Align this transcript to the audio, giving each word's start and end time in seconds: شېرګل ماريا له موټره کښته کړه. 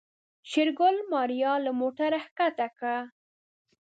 شېرګل 0.49 0.95
ماريا 1.11 1.53
له 1.65 1.71
موټره 1.79 2.21
کښته 2.37 2.67
کړه. 2.77 2.97